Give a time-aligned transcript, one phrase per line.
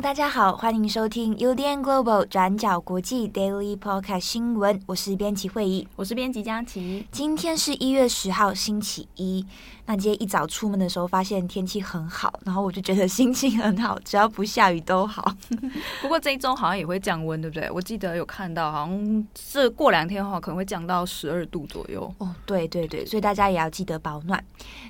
[0.00, 4.80] Hello，大家好，欢迎收听 UDN Global 转角国际 Daily Podcast 新闻。
[4.86, 7.06] 我是编辑会议，我是编辑佳琪。
[7.12, 9.44] 今天是一月十号，星期一。
[9.84, 15.34] 那今天一早出门的时候，发现天气很好，然后我就觉得心情很好， 只要不下雨都好。
[16.00, 17.70] 不过这一周好像也会降温，对不对？
[17.70, 22.10] 我记得有看到，好像是过两天的话，可能会降到十二度左右。
[22.16, 24.42] 哦，对对对，所以大家也要记得保暖。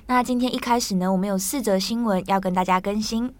[0.07, 3.33] 那今天一开始呢，我们有四则新闻要跟大家更新。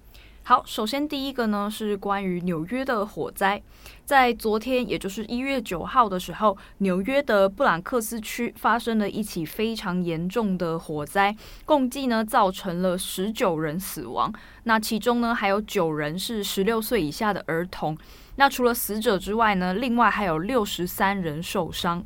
[0.43, 3.61] 好，首先第一个呢是关于纽约的火灾，
[4.03, 11.33] 在昨天，也就是一月九号的时候，纽约的布朗克斯区发生了一起非常严重的火灾，
[11.63, 14.33] 共计呢造成了十九人死亡，
[14.63, 17.95] 那其中呢还有九人是十六岁以下的儿童，
[18.35, 22.03] 那除了死者之外呢，另外还有六十三人受伤。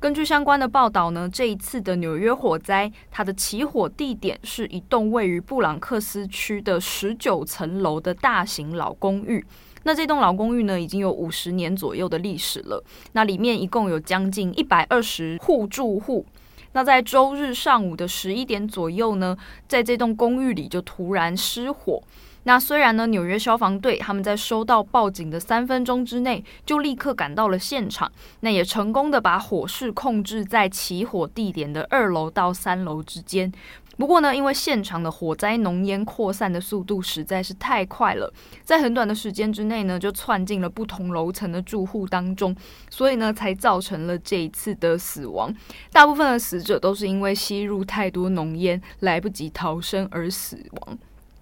[0.00, 9.44] 根据相关的报道呢，这一次的纽约火灾，它的起火地点是一栋位于布朗克斯区的十九层楼的大型老公寓。
[9.82, 12.82] 那这栋老公寓呢，已经有五十年左右的历史了。
[13.12, 16.24] 那里面一共有将近一百二十户住户。
[16.72, 22.00] 那在周日上午的十一点左右呢，在这栋公寓里就突然失火。
[22.48, 33.52] 那虽然呢，纽约消防队他们在收到报警的三分钟之内就立刻赶到了现场，那也成功的把火势控制在起火地点的二楼到三楼之间。
[33.98, 42.56] 不过呢，因为现场的火灾浓烟扩散的速度实在是太快了，在很短的时间之内呢，就窜进了不同楼层的住户当中，
[42.88, 45.54] 所以呢，才造成了这一次的死亡。
[45.92, 50.98] 大部分的死者都是因为吸入太多浓烟，来不及逃生而死亡。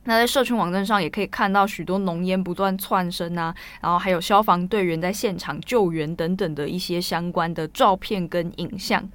[0.07, 9.07] 那在社群网站上也可以看到许多浓烟不断窜升啊，然后还有消防队员在现场救援等等的一些相关的照片跟影像。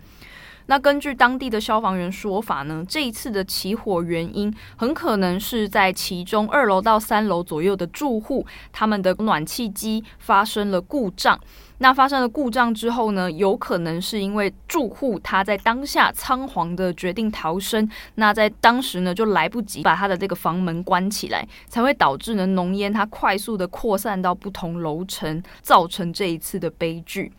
[0.67, 11.37] 那根据当地的消防员说法呢，这一次的起火原因很可能是在其中二楼到三楼左右的住户，他们的暖气机发生了故障。
[11.81, 27.31] 那发生了故障之后呢，有可能是因为住户他在当下仓皇的决定逃生，那在当时呢就来不及把他的这个房门关起来，才会导致呢浓烟它快速的扩散到不同楼层，造成这一次的悲剧。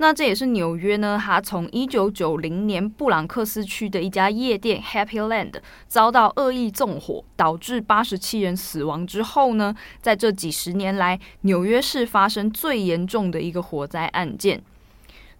[0.00, 5.54] 那这也是纽约呢，它从一九九零年布朗克斯区的一家夜店 Happy Land
[5.88, 14.62] 遭到恶意纵火，导致八十七人死亡之后呢，在这几十年来，纽约市发生最严重的一个火灾案件。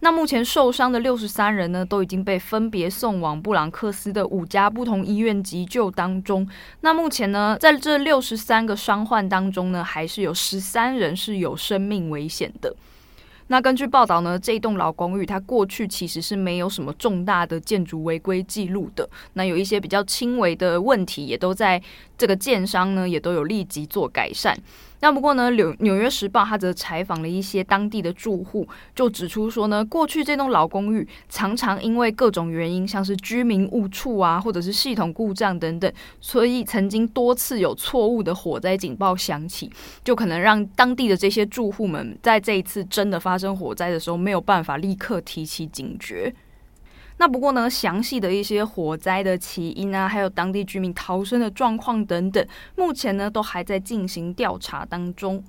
[0.00, 6.48] 那目前受伤的六十三人呢，都已经被分别送往布朗克斯的五家不同医院急救当中。
[6.80, 12.74] 那目前呢，在这六十三个伤患当中呢，还是有十三人是有生命危险的。
[13.48, 19.08] 那根据报道呢，这栋老公寓它过去其实是没有什么重大的建筑违规记录的。
[19.32, 21.82] 那有一些比较轻微的问题，也都在
[22.16, 24.56] 这个建商呢也都有立即做改善。
[25.00, 39.70] 那不过呢，纽纽约时报他则采访了一些当地的住户，就指出说呢，过去这栋老公寓常常因为各种原因，像是居民误触啊，或者是系统故障等等，所以曾经多次有错误的火灾警报响起，
[40.02, 46.34] 就可能让当地的这些住户们在这一次真的发生火灾的时候，没有办法立刻提起警觉。
[47.18, 52.46] 那不过呢，详细的一些火灾的起因啊，还有当地居民逃生的状况等等，
[52.76, 55.42] 目前呢都还在进行调查当中。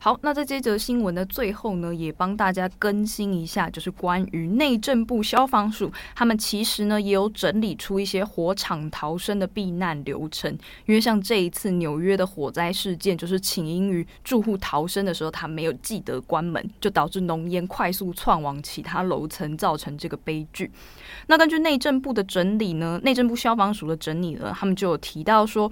[0.00, 10.56] 好，那在这则新闻的最后呢，也帮大家更新一下，就是关于内政部消防署，他们其实呢也有整理出一些火场逃生的避难流程。
[10.86, 20.70] 因为像这一次纽约的火灾事件，就是起因于住户逃生的时候，他没有记得关门，就导致浓烟快速窜往其他楼层，造成这个悲剧。
[21.26, 25.70] 那根据内政部的整理呢，内政部消防署的整理呢，他们就有提到说。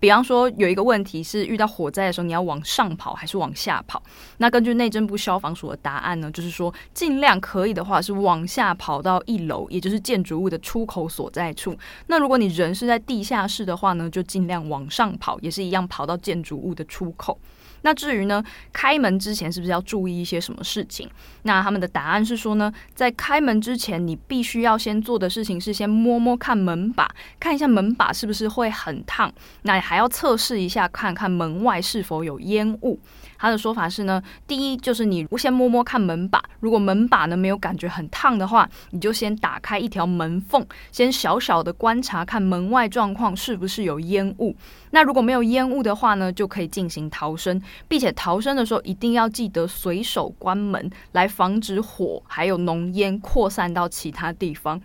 [0.00, 4.02] 比方说，有一个问题是遇到火灾的时候，你要往上跑还是往下跑？
[4.36, 11.76] 那根据内政部消防署的答案呢，就是说尽量可以的话是往下跑到一楼，也就是建筑物的出口所在处。
[12.06, 17.38] 那如果你人是在地下室的话呢，就尽量往上跑，也是一样跑到建筑物的出口。
[17.82, 18.42] 那至于呢，
[18.72, 21.08] 开门之前是不是要注意一些什么事情？
[21.42, 27.08] 那他们的答案是说呢，在开门之前，你必须要先做的事情是先摸摸看门把，
[27.38, 29.32] 看一下门把是不是会很烫。
[29.62, 32.98] 那还要测试一下，看看门外是否有烟雾。
[33.38, 44.54] 他的说法是呢，第一就是你先摸摸看门把，如果门把呢没有感觉很烫的话，你就先打开一条门缝，先小小的观察看门外状况是不是有烟雾。
[44.90, 54.80] 那如果没有烟雾的话呢，就可以进行逃生，并且逃生的时候一定要记得随手关门，来防止火还有浓烟扩散到其他地方。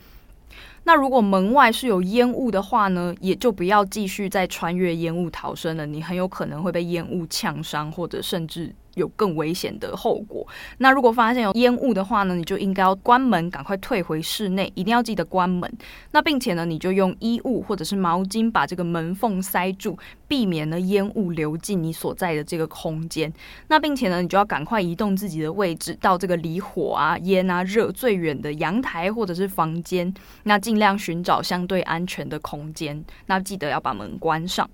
[0.86, 8.74] 那如果门外是有烟雾的话呢，也就不要继续再穿越烟雾逃生了，你很有可能会被烟雾呛伤，或者甚至。
[8.96, 10.46] 有更危险的后果。
[10.78, 15.72] 那如果发现有烟雾的话呢，你就应该要关门，赶快退回室内，一定要记得关门。
[16.12, 19.98] 那并且呢，你就用衣物或者是毛巾把这个门缝塞住，
[20.28, 23.32] 避免呢烟雾流进你所在的这个空间。
[23.68, 30.14] 那并且呢，你就要赶快移动自己的位置到这个离火啊、烟啊、热最远的阳台或者是房间。
[30.44, 33.04] 那尽量寻找相对安全的空间。
[33.26, 34.70] 那记得要把门关上。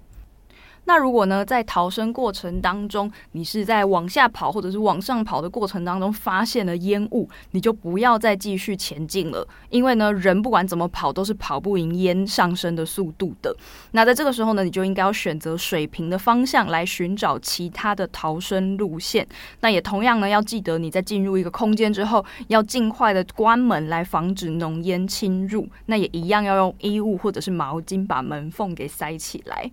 [0.90, 13.56] 那如果呢，在逃生过程当中，你是在往下跑或者是往上跑的过程当中发现了烟雾，你就不要再继续前进了，因为呢，人不管怎么跑都是跑不赢烟上升的速度的。
[13.92, 19.28] 那在这个时候呢，你就应该要选择水平的方向来寻找其他的逃生路线。
[19.60, 25.68] 那也同样呢，要记得你在进入一个空间之后，要尽快的关门来防止浓烟侵入。
[25.86, 29.70] 那也一样要用衣物或者是毛巾把门缝给塞起来。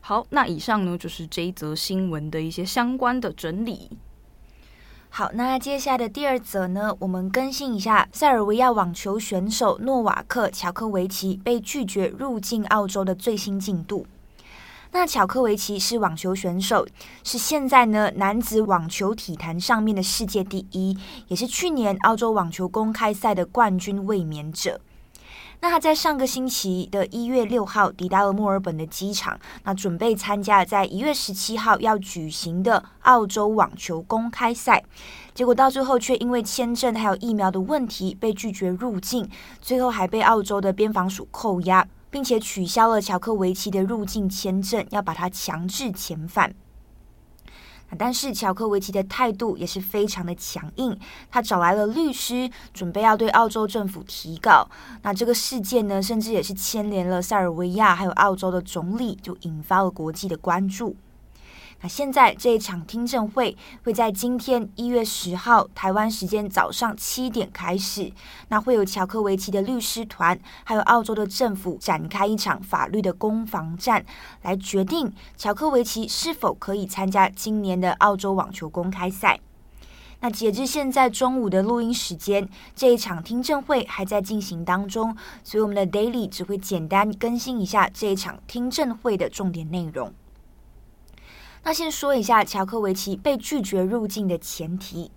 [0.00, 3.90] 好，那以上呢就是这一则新闻的一些相关的整理。
[5.10, 14.06] 好，那接下来的第二则呢，我们更新一下塞尔维亚网球选手诺瓦克·乔科维奇被拒绝入境澳洲的最新进度。
[14.92, 16.86] 那乔科维奇是网球选手，
[17.22, 20.96] 是现在呢男子网球体坛上面的世界第一，
[21.26, 24.80] 也是去年澳洲网球公开赛的冠军卫冕者。
[25.60, 34.84] 那他在上个星期的一月六号抵达了墨尔本的机场，那准备参加在一月十七号要举行的澳洲网球公开赛，
[35.34, 39.28] 结果到最后却因为签证还有疫苗的问题被拒绝入境，
[39.60, 46.54] 最后还被澳洲的边防署扣押，并且取消了乔科维奇的入境签证，要把他强制遣返。
[47.96, 50.98] 但是乔科维奇的态度也是非常的强硬，
[51.30, 54.68] 他找来了律师，准备要对澳洲政府提告。
[55.02, 60.96] 那这个事件呢，甚至也是牵连了塞尔维亚还有澳洲的总理，就引发了国际的关注。
[61.80, 68.12] 那现在这一场听证会会在今天一月十号台湾时间早上七点开始，
[68.48, 74.04] 那会有乔科维奇的律师团，还有澳洲的政府展开一场法律的攻防战，
[74.42, 79.38] 来决定乔科维奇是否可以参加今年的澳洲网球公开赛。
[80.20, 90.12] 那截至现在中午的录音时间，这一场听证会还在进行当中，所以我们的 Daily 只会简单更新一下这一场听证会的重点内容。
[91.68, 95.10] 那先说一下乔科维奇被拒绝入境的前提。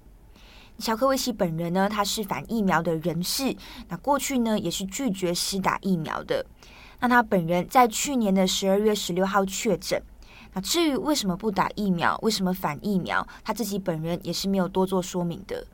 [0.78, 3.56] 乔科维奇本人呢，他是反疫苗的人士，
[3.88, 6.46] 那过去呢也是拒绝施打疫苗的。
[7.00, 10.04] 那他本人在去年的十二月十六号确诊。
[10.52, 15.66] 那至于为什么不打疫苗，为什么反疫苗，他自己本人也是没有多做说明的。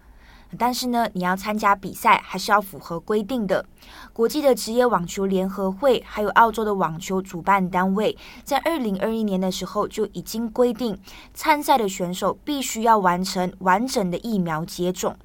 [0.58, 3.66] 但是呢，你要参加比赛还是要符合规定的。
[4.14, 10.98] 国际的职业网球联合会还有澳洲的网球主办单位，在二零二一年的时候就已经规定，
[11.34, 15.16] 参赛的选手必须要完成完整的疫苗接种。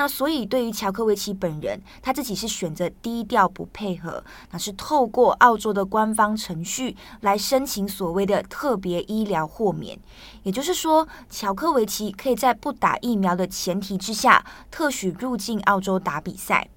[0.00, 9.98] 那所以，对于乔科维奇本人，他自己是选择低调不配合，那是透过澳洲的官方程序来申请所谓的特别医疗豁免。
[10.42, 16.70] 也就是说，乔科维奇可以在不打疫苗的前提之下，特许入境澳洲打比赛。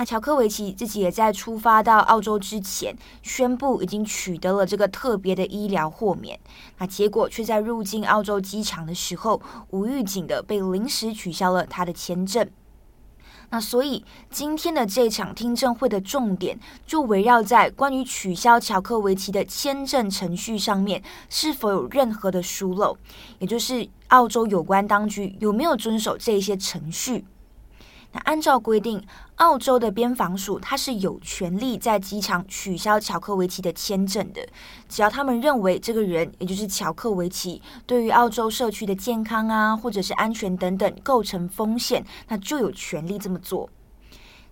[0.00, 6.40] 那乔科维奇自己也在出发到澳洲之前宣布已经取得了这个特别的医疗豁免，
[6.78, 12.48] 那结果却在入境澳洲机场的时候无预警的被临时取消了他的签证。
[13.50, 22.96] 那所以今天的这场听证会的重点就围绕在关于取消乔科维奇的签证程序上面是否有任何的疏漏，
[23.38, 27.26] 也就是澳洲有关当局有没有遵守这些程序。
[28.12, 29.00] 那按照规定，
[29.36, 34.44] 澳洲的边防署它是有权利在机场取消乔科维奇的签证的，
[34.88, 43.70] 只要他们认为这个人，也就是乔科维奇，对于澳洲社区的健康啊，或者是安全等等构成风险，那就有权利这么做。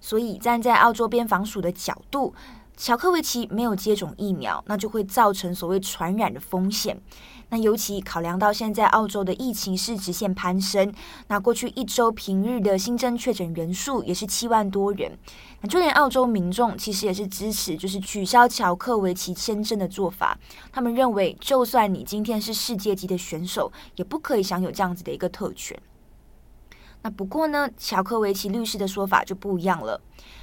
[0.01, 2.33] 所以站在澳洲边防署的角度，
[2.77, 6.97] 乔科维奇没有接种疫苗，那就会造成所谓传染的风险。
[7.51, 10.93] 那尤其考量到现在澳洲的疫情是直线攀升，
[11.29, 15.19] 那过去一周平日的新增确诊人数也是七万多人。
[15.61, 20.39] 那就连澳洲民众其实也是支持，就是取消乔科维奇签证的做法。
[20.71, 25.79] 他们认为，就算你今天是世界级的选手，也不可以享有这样子的一个特权。
[27.01, 30.01] 那不过呢，乔科维奇律师的说法就不一样了。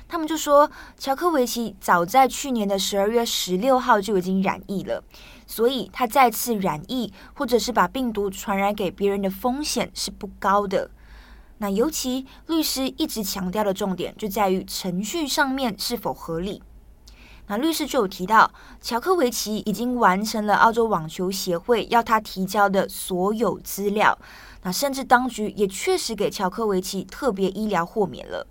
[0.08, 5.04] 他们就说，乔科维奇早在去年的十二月十六号就已经染疫了。
[5.48, 10.90] 所以，他再次染疫，或者是把病毒传染给别人的风险是不高的。
[11.60, 16.62] 那尤其律师一直强调的重点，就在于程序上面是否合理。
[17.48, 24.18] 那律师就有提到，乔科维奇已经完成了澳洲网球协会要他提交的所有资料。
[24.64, 28.48] 那甚至当局也确实给乔科维奇特别医疗豁免了。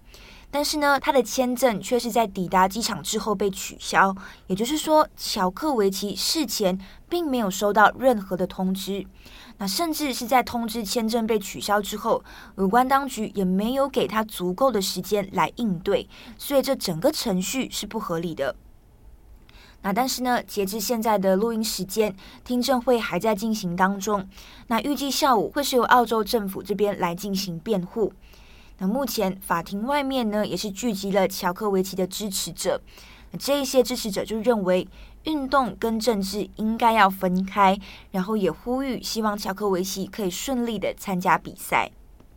[0.55, 4.15] 但是呢，他的签证却是在抵达机场之后被取消，
[4.47, 9.05] 也就是说，乔科维奇事前并没有收到任何的通知。
[9.59, 12.23] 那甚至是在通知签证被取消之后，
[12.57, 16.09] 有关当局也没有给他足够的时间来应对，
[16.39, 18.55] 所以这整个程序是不合理的。
[19.83, 24.29] 那但是呢，截至现在的录音时间，听证会还在进行当中。
[24.69, 28.13] 那预计下午会是由澳洲政府这边来进行辩护。
[28.79, 32.81] 那目前法庭外面呢，也是聚集了乔科维奇的支持者。
[33.31, 34.87] 那这一些支持者就认为，
[35.25, 37.79] 运动跟政治应该要分开，
[38.11, 41.91] 然后也呼吁希望乔科维奇可以顺利的参加比赛。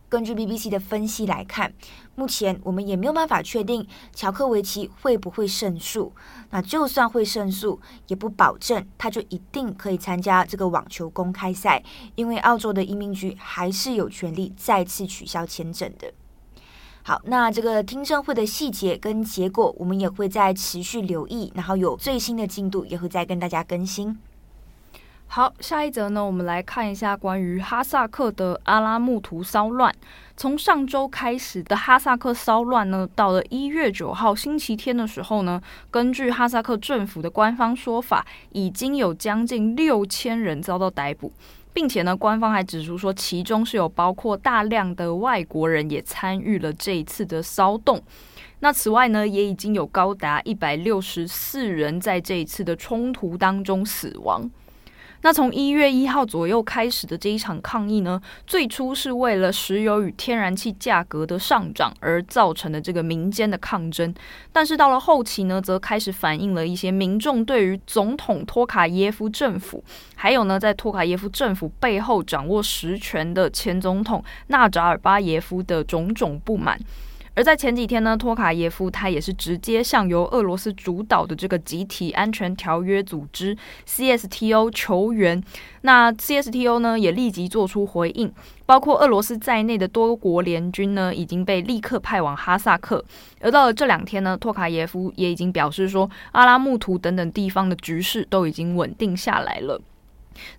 [0.08, 1.70] 根据 BBC 的分析来看，
[2.14, 6.10] 目前我们也没有办法确定乔科维奇会不会胜诉。
[6.48, 11.82] 那就算会胜诉，也不保证他就一定可以参加这个网球公开赛，
[12.14, 16.10] 因为澳洲的移民局还是有权利再次取消签证的。
[17.08, 24.18] 好，那这个听证会的细节跟结果，我们也会再持续留意，然后有最新的进度也会再跟大家更新。
[25.26, 29.90] 好，下一则呢，我们来看一下关于哈萨克的阿拉木图骚乱。
[30.36, 41.32] 从上周开始的哈萨克骚乱呢，到了一月九号星期天的时候呢，根据哈萨克政府的官方说法，已经有将近六千人遭到逮捕。
[41.78, 48.02] 并且呢，官方还指出说，其中是有包括大量的外国人也参与了这一次的骚动。
[48.58, 54.50] 那此外呢，也已经有高达一百六十四人在这一次的冲突当中死亡。
[55.22, 64.14] 那从一月一号左右开始的这一场抗议呢，最初是为了石油与天然气价格的上涨而造成的这个民间的抗争，
[64.52, 69.82] 但是到了后期呢，则开始反映了一些民众对于总统托卡耶夫政府，
[70.14, 76.78] 还有呢，在托卡耶夫政府背后掌握实权的前总统纳扎尔巴耶夫的种种不满。
[77.38, 85.40] 而在前几天呢，托卡耶夫他也是直接向由俄罗斯主导的这个集体安全条约组织 CSTO 求援。
[85.82, 88.32] 那 CSTO 呢也立即做出回应，
[88.66, 93.04] 包括俄罗斯在内的多国联军呢已经被立刻派往哈萨克。
[93.40, 99.80] 而到了这两天呢，托卡耶夫也已经表示说，阿拉木图等等地方的局势都已经稳定下来了。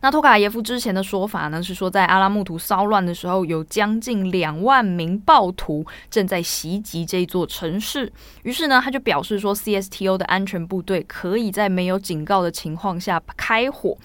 [0.01, 8.11] 那托卡耶夫之前的说法呢，是说在阿拉木图骚乱的时候，有将近两万名暴徒正在袭击这座城市。
[8.43, 13.97] 于是呢，他就表示说，CSTO 的安全部队可以在没有警告的情况下开火。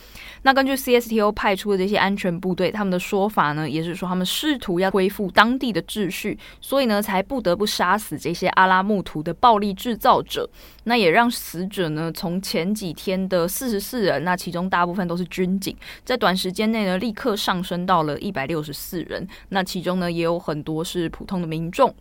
[0.42, 10.48] 那根据 CSTO 派出的这些安全部队，他们的说法呢，也是说他们试图要恢复当地的秩序，所以呢，才不得不杀死这些阿拉木图的暴力制造者。
[10.84, 19.26] 那也让死者呢，从前几天的四十四人，那其中大部分都是军警，在短时间内呢，立刻上升到了一百六十四人。
[19.48, 21.94] 那其中呢，也有很多是普通的民众。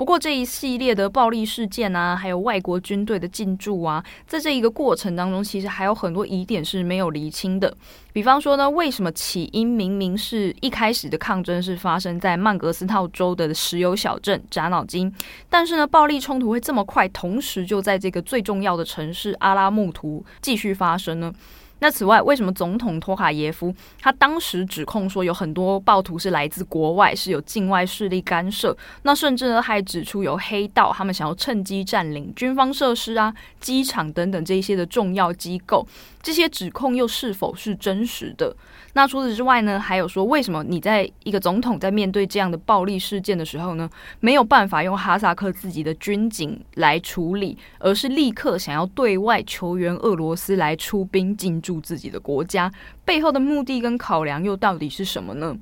[0.00, 7.76] 不过这一系列的暴力事件啊，还有外国军队的进驻啊，在这一个过程当中，其实还有很多疑点是没有厘清的。
[8.10, 15.14] 比方说呢，为什么起因明明是一开始的抗争是发生在曼格斯套州的石油小镇扎脑金，
[15.50, 21.30] 但是呢，暴力冲突会这么快，同时就在这个最重要的城市阿拉木图继续发生呢？
[21.80, 28.76] 那此外，为什么总统托卡耶夫他当时指控说有很多暴徒是来自国外，是有境外势力干涉？
[29.02, 35.86] 那甚至呢还指出有黑道，他们想要趁机占领军方设施啊、机场等等这一些的重要机构。
[36.22, 38.54] 这些指控又是否是真实的？
[38.92, 52.72] 那除此之外呢，还有说为什么你在一个总统在面对这样的暴力事件的时候呢，没有办法用哈萨克自己的军警来处理，而是立刻想要对外求援俄罗斯来出兵进驻自己的国家？
[53.04, 55.56] 背后的目的跟考量又到底是什么呢？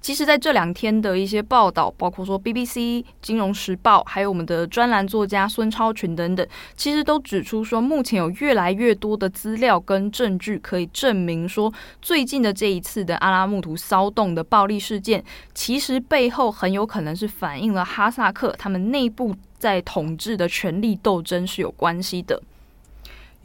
[0.00, 22.40] 其实，在这两天的一些报道，包括说 BBC、金融时报，还有我们的专栏作家孙超群等等，其实都指出说，目前有越来越多的资料跟证据可以证明说，最近的这一次的阿拉木图骚动的暴力事件，其实背后很有可能是反映了哈萨克他们内部在统治的权力斗争是有关系的。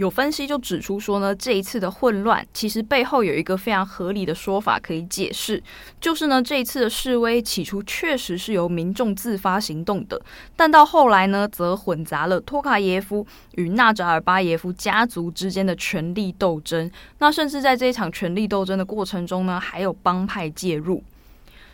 [0.02, 5.62] 有分析就指出说呢，这一次的混乱其实背后有一个非常合理的说法可以解释，
[6.00, 10.20] 就是呢，这一次的示威起初确实是由民众自发行动的，
[10.56, 13.24] 但到后来呢，则混杂了托卡耶夫
[13.58, 16.90] 与纳扎尔巴耶夫家族之间的权力斗争。
[17.20, 21.04] 那甚至在这一场权力斗争的过程中呢，还有帮派介入。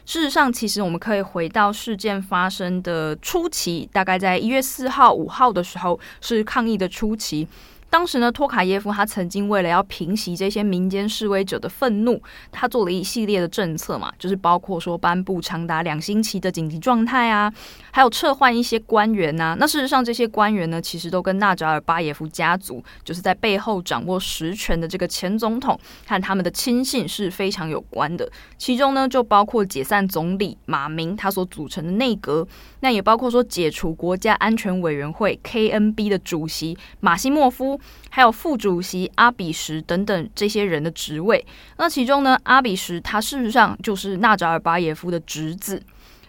[0.05, 7.47] 事实上，其实我们可以回到事件发生的初期，大概在一月四号、五号的时候，是抗议的初期。
[7.89, 17.51] 当时呢，托卡耶夫他曾经为了要平息这些民间示威者的愤怒，他做了一系列的政策嘛，就是包括说颁布长达两星期的紧急状态啊，
[17.91, 19.57] 还有撤换一些官员呐、啊。
[19.57, 28.29] 那事实上，这些官员呢，其实都跟纳扎尔巴耶夫家族，就是在背后掌握实权的这个前总统和他们的亲信是非常有关的。
[28.57, 32.45] 其中呢，就包括解散总理马明他所组成的内阁，
[32.81, 37.76] 那也包括说解除国家安全委员会 KNB 的主席马西莫夫。
[38.09, 41.45] 还有副主席阿比什等等这些人的职位，
[41.77, 45.81] 那其中呢，阿比什他事实上就是纳扎尔巴耶夫的侄子，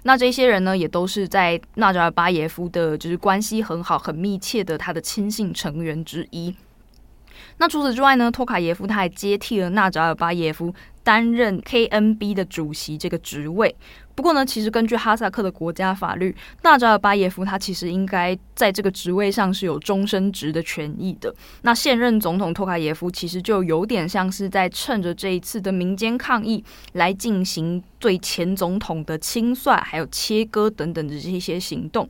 [0.03, 6.55] 那这些人呢，也都是在纳扎尔巴耶夫的，就是关系很好、很密切的他的亲信成员之一。
[7.59, 10.73] 那除此之外呢，托卡耶夫他还接替了纳扎尔巴耶夫
[11.09, 13.75] 担任 KNB 的主席这个职位。
[14.15, 21.35] 不过呢，其实根据哈萨克的国家法律，纳扎尔巴耶夫他其实应该在这个职位上是有终身职的权益的。
[21.63, 26.63] 那现任总统托卡耶夫其实就有点像是在趁着这一次的民间抗议
[26.93, 32.07] 来进行对前总统的清算，还有切割等等的这些行动。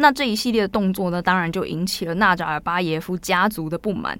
[0.00, 4.18] 那这一系列的动作呢，当然就引起了纳扎尔巴耶夫家族的不满。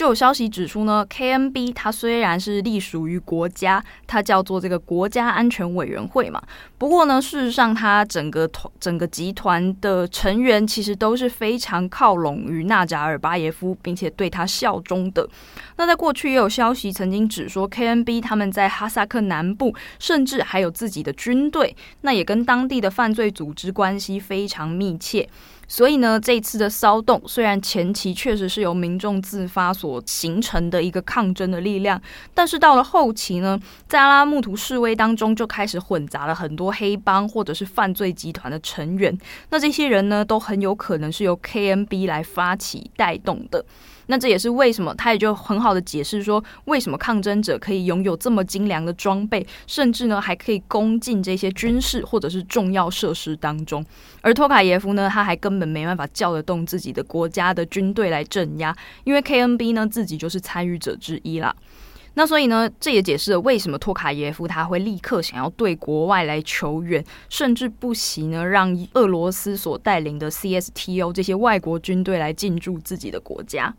[0.00, 6.40] 就有消息指出呢，KNB 它虽然是隶属于国家，它叫做这个国家安全委员会嘛。
[6.78, 15.28] 不过呢，事实上它整个团整个集团的成员其实都是非常靠拢于纳扎尔巴耶夫，并且对他效忠的。
[15.76, 25.28] 那在过去也有消息曾经指说，KNB 他们在哈萨克南部甚至还有自己的军队，那也跟当地的犯罪组织关系非常密切。
[25.70, 32.02] 所以呢，这次的骚动虽然前期确实是由民众自发所形成的一个抗争的力量，
[32.34, 39.16] 但是到了后期呢，在阿拉木图示威当中就开始混杂了很多黑帮或者是犯罪集团的成员。
[39.50, 43.64] 那这些人呢，都很有可能是由 KMB 来发起带动的。
[44.10, 53.86] 那这也是为什么，他也就很好的解释说，为什么抗争者可以拥有这么精良的装备，甚至呢还可以攻进这些军事或者是重要设施当中。
[54.20, 61.54] 而托卡耶夫呢，他还根本没办法叫得动自己的国家的军队来镇压，因为 KNB 呢自己就是参与者之一啦。
[62.14, 73.72] 那所以呢，这也解释了为什么托卡耶夫他会立刻想要对国外来求援，甚至不惜呢让俄罗斯所带领的 CSTO 这些外国军队来进驻自己的国家。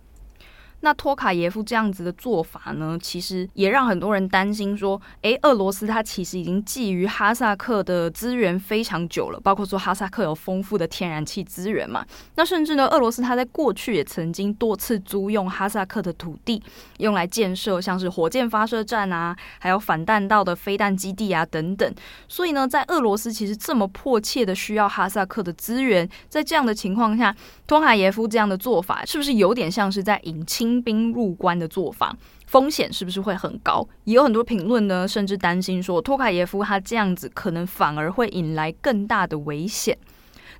[0.81, 12.03] 那托卡耶夫这样子的做法呢，其实也让很多人担心说，诶，俄罗斯它其实已经觊觎哈萨克的资源非常久了，包括说哈萨克有丰富的天然气资源嘛。
[12.35, 16.61] 那甚至呢，俄罗斯它在过去也曾经多次租用哈萨克的土地，
[16.97, 21.93] 用来建设像是火箭发射站啊，还有反弹道的飞弹基地啊等等。
[22.27, 27.35] 所以呢，在俄罗斯其实这么迫切的需要哈萨克的资源，在这样的情况下，
[27.67, 30.70] 托卡耶夫这样的做法，是不是有点像是在引清？
[30.71, 32.15] 清兵入关的做法，
[32.47, 33.85] 风险是不是会很高？
[34.05, 39.97] 也有很多评论呢，甚至担心说，托卡耶夫他这样子可能反而会引来更大的危险。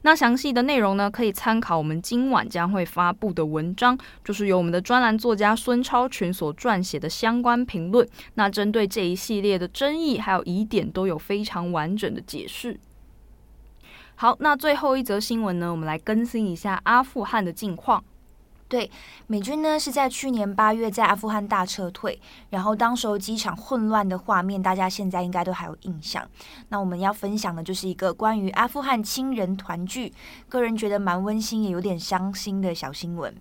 [0.02, 8.06] 那详细的内容呢，可以参考我们今晚将会发布的文章，就是由我们的专栏作家孙超群所撰写的相关评论。
[8.34, 12.78] 那针对这一系列的争议还有疑点，都有非常完整的解释。
[14.16, 18.04] 好，那最后一则新闻呢，我们来更新一下阿富汗的近况。
[18.72, 18.90] 对，
[19.28, 22.18] 美军呢是在去年八月在阿富汗大撤退，
[22.52, 26.26] 然后当时候机场混乱的画面，大家现在应该都还有印象。
[26.70, 30.14] 那我们要分享的就是一个关于阿富汗亲人团聚，
[30.48, 33.36] 个人觉得蛮温馨也有点伤心的小新闻。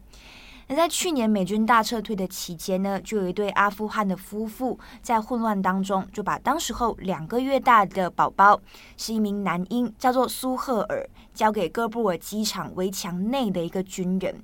[0.67, 8.61] 那在去年美军大撤退的期间呢，就有一对阿富汗的夫妇在混乱当中，就把当时候两个月大的宝宝，
[8.97, 14.35] 是一名男婴，叫做苏赫尔，交给哥布尔机场围墙内的一个军人。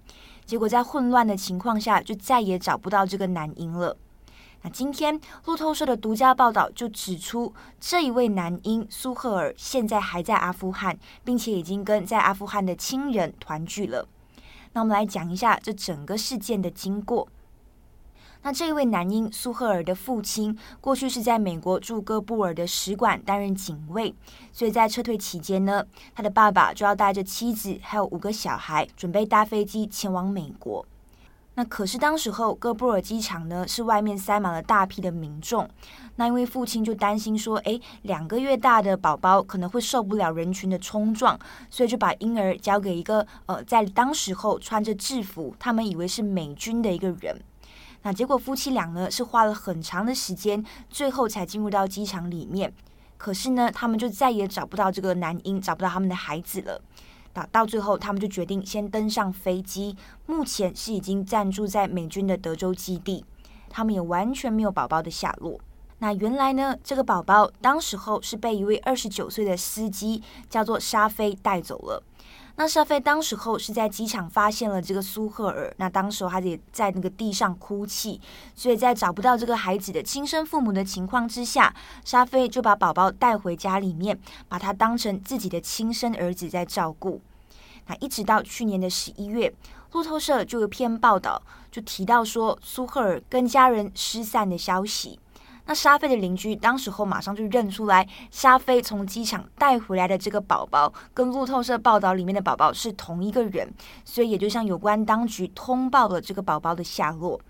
[0.46, 3.96] 结果在混乱的情况下，就再也找不到这个男婴了。
[4.62, 14.08] 那今天路透社的独家报道就指出，这一位男婴苏赫尔现在还在阿富汗，并且已经跟在阿富汗的亲人团聚了。
[14.72, 17.28] 那我们来讲一下这整个事件的经过。
[18.46, 24.14] 那这一位男婴苏赫尔的父亲过去是在美国驻哥布尔的使馆担任警卫，
[24.52, 30.86] 所以在撤退期间呢，他的爸爸就要带着妻子还有五个小孩，准备搭飞机前往美国。
[31.56, 35.68] 那可是当时候哥布尔机场呢，是外面塞满了大批的民众。
[36.14, 41.36] 那因为父亲就担心说，诶，两个月大的宝宝可能会受不了人群的冲撞，
[41.68, 47.36] 所以就把婴儿交给一个呃，在当时候穿着制服，他们以为是美军的一个人。
[48.06, 52.72] 那结果夫妻俩呢，是花了很长的时间，最后才进入到机场里面。
[53.16, 56.80] 可是呢，他们就再也找不到这个男婴，找不到他们的孩子了。
[57.50, 59.96] 到最后，他们就决定先登上飞机。
[60.26, 63.24] 目前是已经暂住在美军的德州基地，
[63.68, 65.58] 他们也完全没有宝宝的下落。
[65.98, 72.00] 那原来呢，这个宝宝当时候是被一位二十九岁的司机叫做沙菲带走了。
[72.58, 78.18] 那沙菲当时候是在机场发现了这个苏赫尔，那当时候他也在那个地上哭泣，
[78.54, 87.20] 所以在找不到这个孩子的亲生父母的情况之下，沙菲就把宝宝带回家里面，把他当成自己的亲生儿子在照顾。
[87.88, 89.52] 那一直到去年的十一月，
[89.92, 91.40] 路透社就有篇报道
[91.70, 95.20] 就提到说苏赫尔跟家人失散的消息。
[95.66, 103.68] 那沙菲的邻居当时候马上就认出来，沙菲从机场带回来的这个宝宝跟路透社报道里面的宝宝是同一个人，
[104.04, 107.40] 所以也就向有关当局通报了这个宝宝的下落。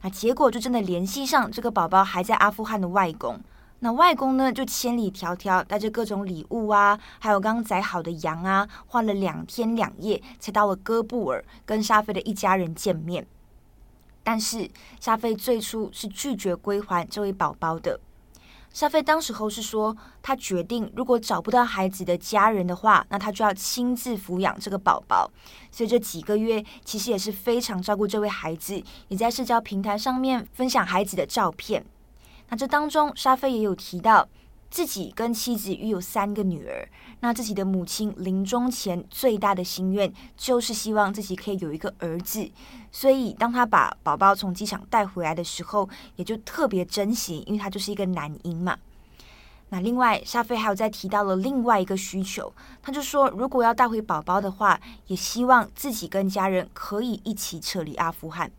[0.00, 3.38] 那结果就真的联系上这个宝宝还在阿富汗的外公。
[3.80, 13.26] 那外公呢就千里迢迢带着各种礼物啊，还有刚宰好的羊啊，花了两天两夜才到了哥布尔，跟沙菲的一家人见面。
[14.22, 14.68] 但是
[15.00, 18.00] 沙菲最初是拒绝归还这位宝宝的。
[18.72, 25.30] 沙菲当时候是说，他决定如果找不到孩子的家人的话，那他就要亲自抚养这个宝宝。
[25.72, 31.84] 所以这几个月其实也是非常照顾这位孩子，也在社交平台上面分享孩子的照片。
[32.48, 34.28] 那这当中，沙菲也有提到。
[34.70, 36.88] 自己跟妻子育有三个女儿，
[37.20, 42.50] 那自己的母亲临终前最大的心愿就是希望自己可以有一个儿子，
[42.90, 48.76] 所以当他把宝宝从机场带回来的时候，也就特别珍惜，因为他就是一个男婴嘛。
[49.68, 52.52] 那另外，沙菲还有再提到了另外一个需求，
[52.82, 58.50] 他就说，如果要带回宝宝的话，也希望自己跟家人可以一起撤离阿富汗。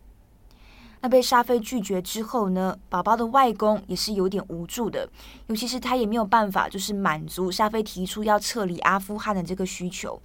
[1.02, 5.08] 那被沙菲拒绝之后呢，宝宝的外公也是有点无助的，
[5.48, 10.22] 尤其是他也没有办法，就是满足沙菲提出要撤离阿富汗的这个需求。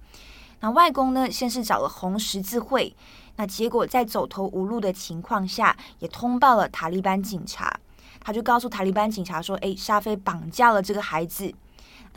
[0.60, 2.94] 那外公呢，先是找了红十字会，
[3.36, 7.78] 那结果在走投无路的情况下，也通报了塔利班警察。
[8.20, 11.52] 他就告诉塔利班警察说：“诶，沙菲绑架了这个孩子。”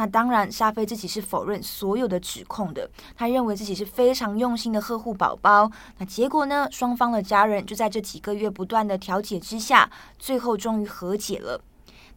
[0.02, 2.90] 那当然，沙菲自己是否认所有的指控的。
[3.16, 5.70] 他认为自己是非常用心的呵护宝宝。
[6.00, 6.68] 那结果呢？
[6.72, 9.88] 双方的家人就在这几个月不断的调解之下，
[10.18, 11.62] 最后终于和解了。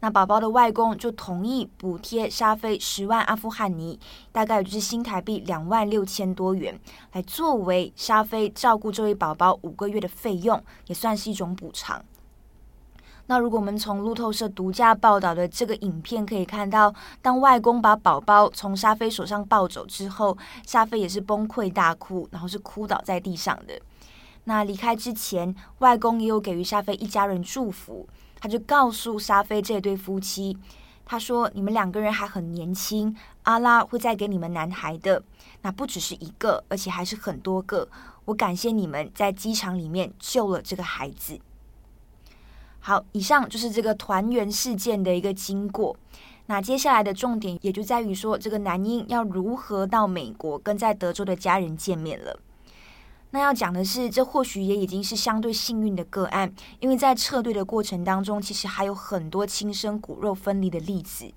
[0.01, 4.01] 那宝宝的外公就同意补贴沙菲十万阿富汗尼，
[4.33, 6.81] 大概就是新台币两万六千多元，
[7.13, 12.03] 来作为沙菲照顾这位宝宝五个月的费用，也算是一种补偿。
[13.27, 23.81] 那如果我们从路透社独家报道的这个影片可以看到，当外公把宝宝从沙菲手上抱走之后，沙菲也是崩溃大哭，然后是哭倒在地上的。
[24.45, 28.07] 那离开之前，外公也有给予沙菲一家人祝福，
[28.39, 30.59] 他就告诉沙菲这对夫妻，
[31.07, 35.23] 他说：“你们两个人还很年轻，阿拉会再给你们男孩的，
[35.63, 37.89] 那不只是一个，而且还是很多个。
[38.27, 41.41] 我感谢你们在机场里面救了这个孩子。”
[42.87, 45.97] 好，以上就是这个团圆事件的一个经过。
[46.45, 52.39] 那接下来的重点也就在于说，这个男婴要如何到美国跟在德州的家人见面了。
[53.31, 61.33] 那要讲的是，这或许也已经是相对幸运的个案，因为在撤退的过程当中，其实还有很多亲生骨肉分离的例子。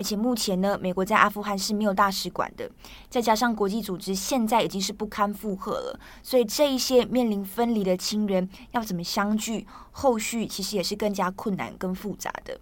[0.00, 2.70] 而且目前呢，美国在阿富汗是没有大使馆的，
[3.10, 12.58] 再加上国际组织现在已经是不堪负荷了，所以这一些面临分离的亲人要怎么相聚，后续其实也是更加困难、更复杂的。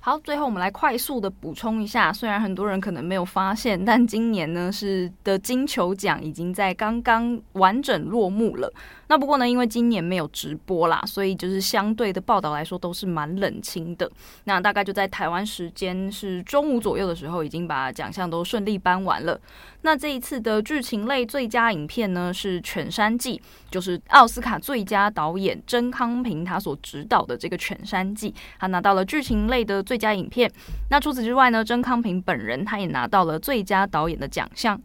[0.00, 8.72] 好，最后我们来快速的补充一下，虽然很多人可能没有发现，但今年呢是的金球奖已经在刚刚完整落幕了。
[9.08, 14.10] 那不过呢，因为今年没有直播啦，所以就是相对的报道来说都是蛮冷清的。
[14.44, 19.40] 那大概就在台湾时间是中午左右的时候，已经把奖项都顺利颁完了。
[19.82, 23.38] 那这一次的剧情类最佳影片呢，是《犬山记》，
[23.70, 30.50] 就是奥斯卡最佳导演甄康平他所执导的这个《犬山记》，他拿到了剧情类的最佳影片。
[30.90, 34.80] 那除此之外呢，甄康平本人他也拿到了最佳导演的奖项。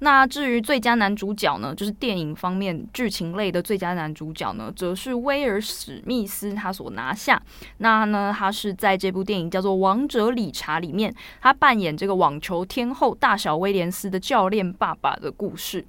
[0.00, 7.40] 那至于最佳男主角呢，就是电影方面剧情类的最佳男主角呢，则是威尔史密斯他所拿下。
[7.78, 15.84] 那呢，他是在这部电影叫做《王者理查》里面，他扮演这个网球天后大小威廉斯的教练爸爸的故事。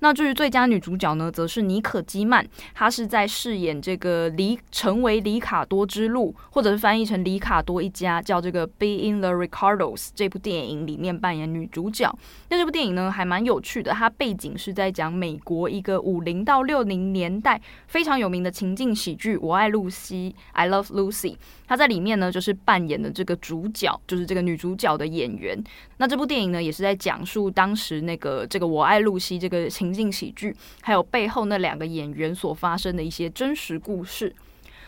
[0.00, 12.10] 那至于最佳女主角呢，则是妮可基曼，她是在饰演这个里成为里卡多之路，或者是翻译成里卡多一家，叫这个《Be in the Ricardos》这部电影里面扮演女主角。
[12.48, 21.36] 那这部电影呢，还蛮有趣的，它背景是在讲美国一个五零到六零年代非常有名的情境喜剧《我爱露西》（I Love Lucy）。
[21.66, 25.62] 她在里面呢，就是扮演的这个主角，就是这个女主角的演员。
[25.98, 29.89] 那这部电影呢，也是在讲述当时那个这个《我爱露西》这个情。
[29.90, 34.34] 情境喜剧，还有背后那两个演员所发生的一些真实故事。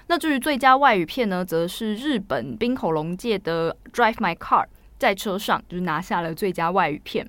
[0.06, 4.64] 那至于最佳外语片呢，则是日本滨口龙介的《Drive My Car》
[4.98, 7.28] 在车上，就是拿下了最佳外语片。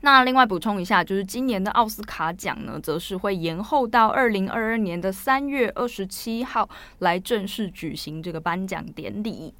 [0.00, 9.54] 那另外补充一下，就是今年的奥斯卡奖呢，则是会延后到二零二二年的三月二十七号来正式举行这个颁奖典礼。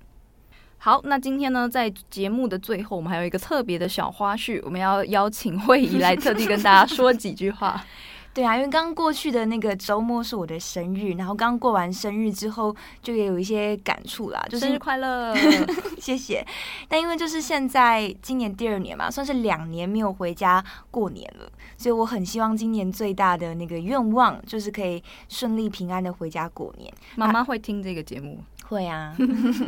[0.85, 7.81] 好，那今天呢，在节目的最后，我们还有一个特别的小花絮，我们要邀请慧仪来特地跟大家说几句话。
[8.35, 15.33] 对啊，因为刚过去的那个周末是我的生日，然后刚过完生日之后，就也有一些感触啦，就是生日快乐，
[16.01, 16.45] 谢谢。
[16.89, 26.93] 但因为就是现在今年第二年嘛，算是两年没有回家过年了，所以我很希望今年最大的那个愿望就是可以顺利平安的回家过年。
[27.15, 28.41] 妈妈会听这个节目。
[28.73, 29.15] 会啊，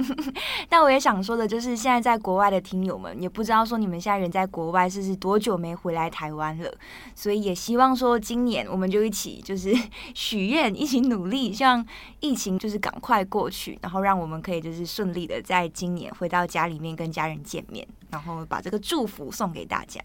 [0.69, 6.73] 但我也想说的就是，现在在国外的听友们也不知道说你们现在人在国外是是多久没回来台湾了，
[7.14, 9.75] 所以也希望说今年我们就一起就是
[10.14, 11.85] 许愿，一起努力，希望
[12.21, 20.01] 疫情就是赶快过去，然后让我们可以就是顺利的在今年回到家里面跟家人见面，然后把这个祝福送给大家。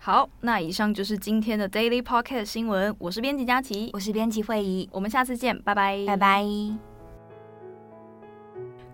[0.00, 6.87] 好，那以上就是今天的 Daily Pocket 新闻，我是编辑佳琪，我是编辑慧仪，我们下次见，拜拜，拜拜。